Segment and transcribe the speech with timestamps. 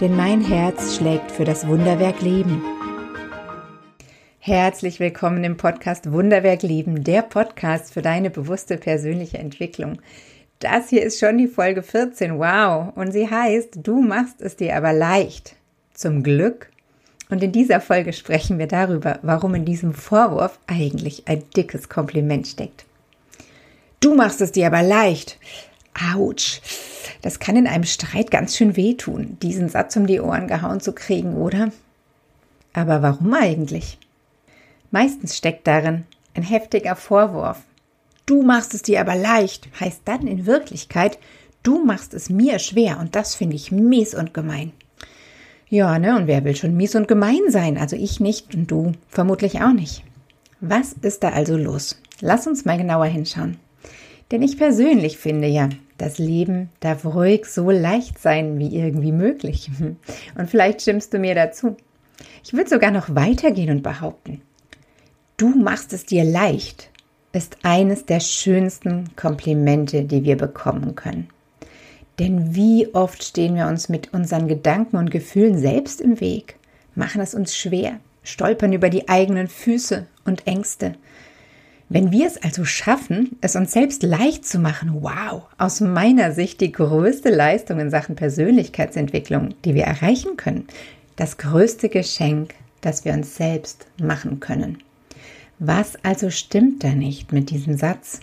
[0.00, 2.62] denn mein Herz schlägt für das Wunderwerk Leben.
[4.38, 10.00] Herzlich willkommen im Podcast Wunderwerk Leben, der Podcast für deine bewusste persönliche Entwicklung.
[10.60, 14.76] Das hier ist schon die Folge 14, wow, und sie heißt, du machst es dir
[14.76, 15.56] aber leicht.
[15.94, 16.70] Zum Glück.
[17.28, 22.46] Und in dieser Folge sprechen wir darüber, warum in diesem Vorwurf eigentlich ein dickes Kompliment
[22.46, 22.84] steckt.
[23.98, 25.40] Du machst es dir aber leicht.
[26.14, 26.60] Autsch.
[27.22, 30.92] Das kann in einem Streit ganz schön wehtun, diesen Satz um die Ohren gehauen zu
[30.92, 31.72] kriegen, oder?
[32.72, 33.98] Aber warum eigentlich?
[34.90, 37.62] Meistens steckt darin ein heftiger Vorwurf.
[38.26, 41.18] Du machst es dir aber leicht, heißt dann in Wirklichkeit,
[41.62, 44.72] du machst es mir schwer und das finde ich mies und gemein.
[45.68, 47.76] Ja, ne, und wer will schon mies und gemein sein?
[47.76, 50.04] Also ich nicht und du vermutlich auch nicht.
[50.60, 52.00] Was ist da also los?
[52.20, 53.58] Lass uns mal genauer hinschauen.
[54.30, 55.68] Denn ich persönlich finde ja,
[55.98, 59.70] das Leben darf ruhig so leicht sein wie irgendwie möglich.
[60.36, 61.76] Und vielleicht stimmst du mir dazu.
[62.42, 64.40] Ich würde sogar noch weitergehen und behaupten,
[65.36, 66.90] du machst es dir leicht,
[67.32, 71.28] ist eines der schönsten Komplimente, die wir bekommen können.
[72.18, 76.56] Denn wie oft stehen wir uns mit unseren Gedanken und Gefühlen selbst im Weg,
[76.96, 80.94] machen es uns schwer, stolpern über die eigenen Füße und Ängste,
[81.90, 86.60] wenn wir es also schaffen, es uns selbst leicht zu machen, wow, aus meiner Sicht
[86.60, 90.66] die größte Leistung in Sachen Persönlichkeitsentwicklung, die wir erreichen können,
[91.16, 94.78] das größte Geschenk, das wir uns selbst machen können.
[95.58, 98.20] Was also stimmt da nicht mit diesem Satz?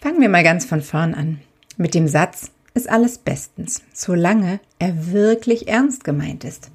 [0.00, 1.40] Fangen wir mal ganz von vorn an.
[1.76, 6.70] Mit dem Satz ist alles bestens, solange er wirklich ernst gemeint ist.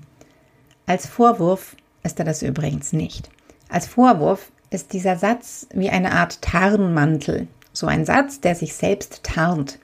[0.85, 3.29] Als Vorwurf ist er das übrigens nicht.
[3.69, 7.47] Als Vorwurf ist dieser Satz wie eine Art Tarnmantel.
[7.73, 9.77] So ein Satz, der sich selbst tarnt.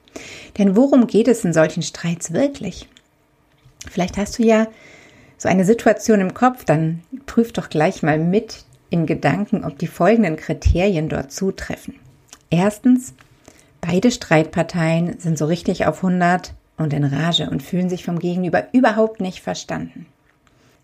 [0.57, 2.87] Denn worum geht es in solchen Streits wirklich?
[3.89, 4.67] Vielleicht hast du ja
[5.37, 9.87] so eine Situation im Kopf, dann prüf doch gleich mal mit in Gedanken, ob die
[9.87, 11.95] folgenden Kriterien dort zutreffen.
[12.49, 13.13] Erstens,
[13.81, 18.67] beide Streitparteien sind so richtig auf 100 und in Rage und fühlen sich vom Gegenüber
[18.71, 20.05] überhaupt nicht verstanden.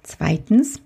[0.03, 0.81] Zweitens,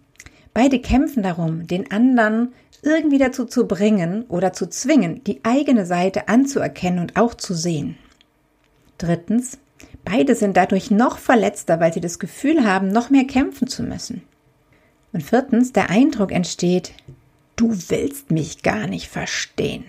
[0.53, 6.27] beide kämpfen darum, den anderen irgendwie dazu zu bringen oder zu zwingen, die eigene Seite
[6.27, 7.97] anzuerkennen und auch zu sehen.
[8.97, 9.57] Drittens,
[10.05, 14.23] beide sind dadurch noch verletzter, weil sie das Gefühl haben, noch mehr kämpfen zu müssen.
[15.13, 16.93] Und viertens, der Eindruck entsteht,
[17.55, 19.85] du willst mich gar nicht verstehen.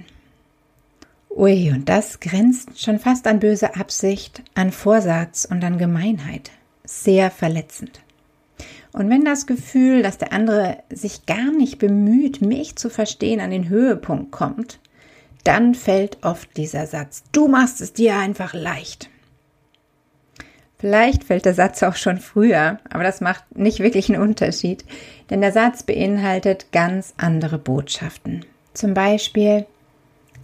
[1.30, 6.50] Ui, und das grenzt schon fast an böse Absicht, an Vorsatz und an Gemeinheit.
[6.84, 8.00] Sehr verletzend.
[8.98, 13.52] Und wenn das Gefühl, dass der andere sich gar nicht bemüht, mich zu verstehen, an
[13.52, 14.80] den Höhepunkt kommt,
[15.44, 19.08] dann fällt oft dieser Satz, du machst es dir einfach leicht.
[20.78, 24.84] Vielleicht fällt der Satz auch schon früher, aber das macht nicht wirklich einen Unterschied,
[25.30, 28.44] denn der Satz beinhaltet ganz andere Botschaften.
[28.74, 29.66] Zum Beispiel,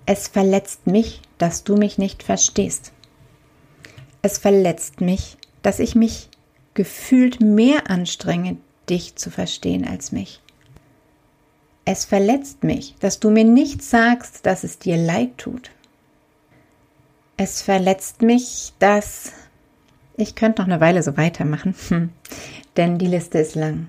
[0.07, 2.93] es verletzt mich, dass du mich nicht verstehst.
[4.23, 6.29] Es verletzt mich, dass ich mich
[6.75, 8.57] gefühlt mehr anstrenge,
[8.89, 10.41] dich zu verstehen als mich.
[11.85, 15.71] Es verletzt mich, dass du mir nicht sagst, dass es dir leid tut.
[17.37, 19.33] Es verletzt mich, dass
[20.17, 21.75] ich könnte noch eine Weile so weitermachen,
[22.77, 23.89] denn die Liste ist lang.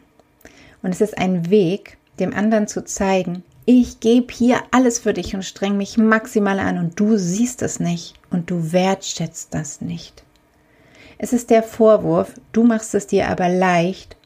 [0.81, 5.34] Und es ist ein Weg, dem anderen zu zeigen, ich gebe hier alles für dich
[5.35, 10.23] und streng mich maximal an und du siehst es nicht und du wertschätzt das nicht.
[11.18, 14.18] Es ist der Vorwurf, du machst es dir aber leicht,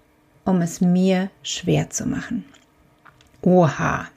[0.44, 2.45] um es mir schwer zu machen.
[3.41, 4.07] Oha,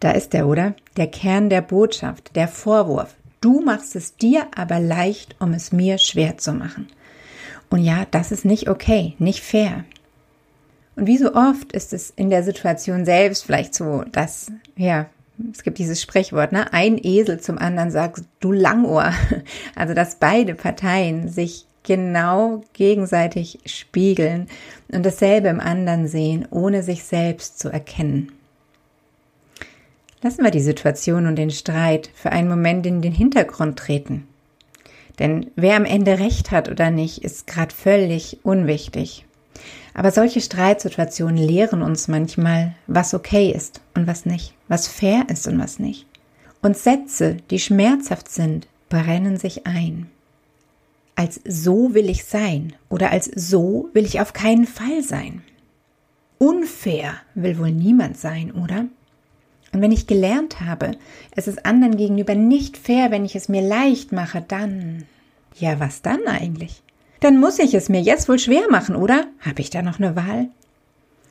[0.00, 0.74] da ist er, oder?
[0.96, 3.14] Der Kern der Botschaft, der Vorwurf.
[3.40, 6.86] Du machst es dir aber leicht, um es mir schwer zu machen.
[7.70, 9.84] Und ja, das ist nicht okay, nicht fair.
[10.94, 15.06] Und wie so oft ist es in der Situation selbst vielleicht so, dass, ja,
[15.50, 16.72] es gibt dieses Sprichwort, ne?
[16.72, 19.12] Ein Esel zum anderen sagt, du Langohr.
[19.74, 24.48] Also, dass beide Parteien sich genau gegenseitig spiegeln
[24.92, 28.32] und dasselbe im anderen sehen, ohne sich selbst zu erkennen.
[30.22, 34.28] Lassen wir die Situation und den Streit für einen Moment in den Hintergrund treten.
[35.18, 39.26] Denn wer am Ende recht hat oder nicht, ist gerade völlig unwichtig.
[39.94, 45.46] Aber solche Streitsituationen lehren uns manchmal, was okay ist und was nicht, was fair ist
[45.48, 46.06] und was nicht.
[46.62, 50.08] Und Sätze, die schmerzhaft sind, brennen sich ein.
[51.14, 55.42] Als so will ich sein oder als so will ich auf keinen Fall sein.
[56.38, 58.86] Unfair will wohl niemand sein, oder?
[59.72, 60.92] Und wenn ich gelernt habe,
[61.34, 65.04] es ist anderen gegenüber nicht fair, wenn ich es mir leicht mache, dann.
[65.58, 66.82] Ja, was dann eigentlich?
[67.20, 69.26] Dann muss ich es mir jetzt wohl schwer machen, oder?
[69.40, 70.48] Habe ich da noch eine Wahl?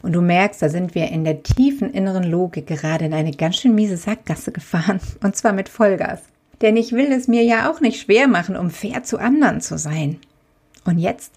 [0.01, 3.57] Und du merkst, da sind wir in der tiefen inneren Logik gerade in eine ganz
[3.57, 4.99] schön miese Sackgasse gefahren.
[5.21, 6.21] Und zwar mit Vollgas.
[6.61, 9.77] Denn ich will es mir ja auch nicht schwer machen, um fair zu anderen zu
[9.77, 10.19] sein.
[10.85, 11.33] Und jetzt?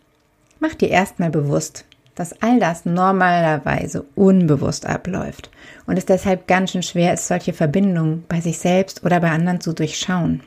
[0.60, 1.84] Mach dir erstmal bewusst,
[2.14, 5.50] dass all das normalerweise unbewusst abläuft
[5.86, 9.60] und es deshalb ganz schön schwer ist, solche Verbindungen bei sich selbst oder bei anderen
[9.60, 10.40] zu durchschauen.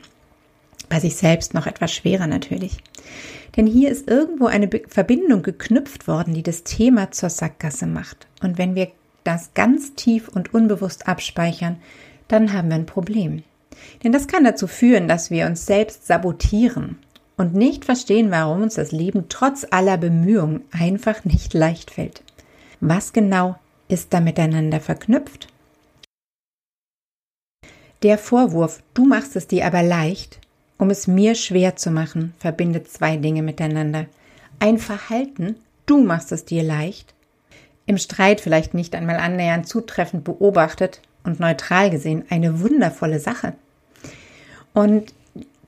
[0.88, 2.78] Bei sich selbst noch etwas schwerer natürlich.
[3.56, 8.26] Denn hier ist irgendwo eine Verbindung geknüpft worden, die das Thema zur Sackgasse macht.
[8.40, 8.88] Und wenn wir
[9.24, 11.76] das ganz tief und unbewusst abspeichern,
[12.28, 13.42] dann haben wir ein Problem.
[14.02, 16.98] Denn das kann dazu führen, dass wir uns selbst sabotieren
[17.36, 22.22] und nicht verstehen, warum uns das Leben trotz aller Bemühungen einfach nicht leicht fällt.
[22.80, 23.56] Was genau
[23.88, 25.48] ist da miteinander verknüpft?
[28.02, 30.38] Der Vorwurf, du machst es dir aber leicht,
[30.78, 34.06] um es mir schwer zu machen, verbindet zwei Dinge miteinander.
[34.60, 37.14] Ein Verhalten, du machst es dir leicht,
[37.86, 43.54] im Streit vielleicht nicht einmal annähernd zutreffend beobachtet und neutral gesehen eine wundervolle Sache.
[44.78, 45.12] Und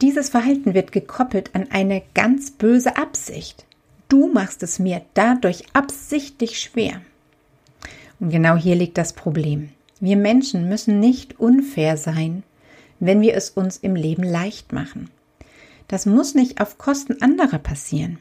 [0.00, 3.66] dieses Verhalten wird gekoppelt an eine ganz böse Absicht.
[4.08, 7.00] Du machst es mir dadurch absichtlich schwer.
[8.20, 9.70] Und genau hier liegt das Problem.
[9.98, 12.44] Wir Menschen müssen nicht unfair sein,
[13.00, 15.10] wenn wir es uns im Leben leicht machen.
[15.88, 18.20] Das muss nicht auf Kosten anderer passieren.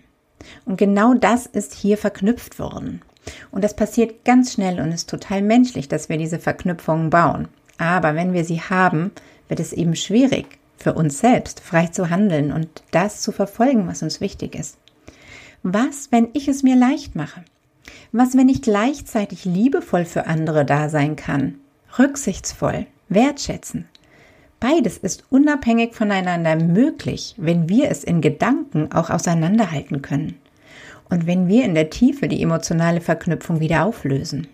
[0.66, 3.04] Und genau das ist hier verknüpft worden.
[3.52, 7.48] Und das passiert ganz schnell und ist total menschlich, dass wir diese Verknüpfungen bauen.
[7.78, 9.12] Aber wenn wir sie haben,
[9.50, 14.02] wird es eben schwierig, für uns selbst frei zu handeln und das zu verfolgen, was
[14.02, 14.78] uns wichtig ist.
[15.62, 17.44] Was, wenn ich es mir leicht mache?
[18.12, 21.56] Was, wenn ich gleichzeitig liebevoll für andere da sein kann,
[21.98, 23.86] rücksichtsvoll, wertschätzen?
[24.60, 30.36] Beides ist unabhängig voneinander möglich, wenn wir es in Gedanken auch auseinanderhalten können
[31.10, 34.48] und wenn wir in der Tiefe die emotionale Verknüpfung wieder auflösen.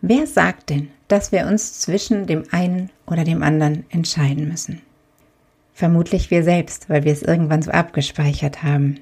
[0.00, 4.80] Wer sagt denn, dass wir uns zwischen dem einen oder dem anderen entscheiden müssen?
[5.74, 9.00] Vermutlich wir selbst, weil wir es irgendwann so abgespeichert haben.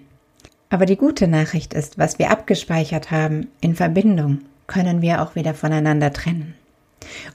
[0.70, 5.52] Aber die gute Nachricht ist, was wir abgespeichert haben in Verbindung, können wir auch wieder
[5.52, 6.54] voneinander trennen.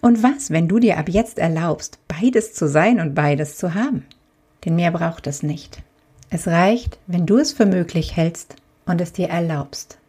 [0.01, 4.05] Und was, wenn du dir ab jetzt erlaubst, beides zu sein und beides zu haben?
[4.65, 5.83] Denn mehr braucht es nicht.
[6.31, 8.55] Es reicht, wenn du es für möglich hältst
[8.85, 9.99] und es dir erlaubst.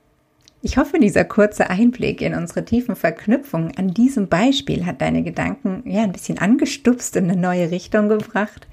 [0.60, 5.84] Ich hoffe, dieser kurze Einblick in unsere tiefen Verknüpfungen an diesem Beispiel hat deine Gedanken
[5.86, 8.66] ja ein bisschen angestupst in eine neue Richtung gebracht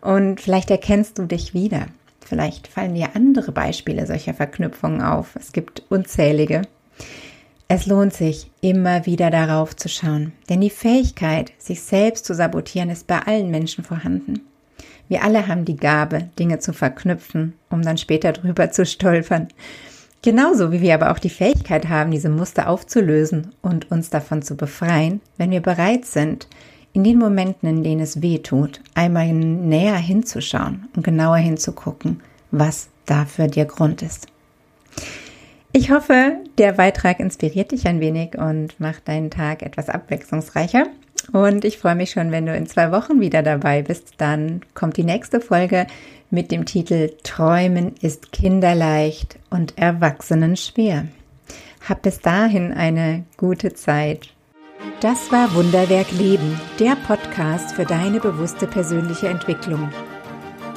[0.00, 1.86] und vielleicht erkennst du dich wieder.
[2.24, 5.34] Vielleicht fallen dir andere Beispiele solcher Verknüpfungen auf.
[5.34, 6.62] Es gibt unzählige.
[7.66, 12.90] Es lohnt sich, immer wieder darauf zu schauen, denn die Fähigkeit, sich selbst zu sabotieren,
[12.90, 14.42] ist bei allen Menschen vorhanden.
[15.08, 19.48] Wir alle haben die Gabe, Dinge zu verknüpfen, um dann später drüber zu stolpern.
[20.22, 24.56] Genauso wie wir aber auch die Fähigkeit haben, diese Muster aufzulösen und uns davon zu
[24.56, 26.46] befreien, wenn wir bereit sind,
[26.92, 32.20] in den Momenten, in denen es weh tut, einmal näher hinzuschauen und genauer hinzugucken,
[32.52, 34.28] was dafür dir Grund ist.
[35.72, 40.86] Ich hoffe, der Beitrag inspiriert dich ein wenig und macht deinen Tag etwas abwechslungsreicher.
[41.32, 44.14] Und ich freue mich schon, wenn du in zwei Wochen wieder dabei bist.
[44.18, 45.86] Dann kommt die nächste Folge
[46.30, 51.06] mit dem Titel Träumen ist kinderleicht und Erwachsenen schwer.
[51.86, 54.30] Hab bis dahin eine gute Zeit.
[55.00, 59.90] Das war Wunderwerk Leben, der Podcast für deine bewusste persönliche Entwicklung.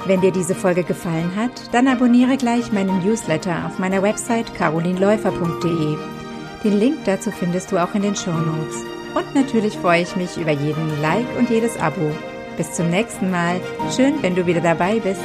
[0.06, 5.98] Wenn dir diese Folge gefallen hat, dann abonniere gleich meinen Newsletter auf meiner Website carolinläufer.de.
[6.64, 8.95] Den Link dazu findest du auch in den Show Notes.
[9.15, 12.12] Und natürlich freue ich mich über jeden Like und jedes Abo.
[12.57, 13.62] Bis zum nächsten Mal.
[13.95, 15.22] Schön, wenn du wieder dabei bist.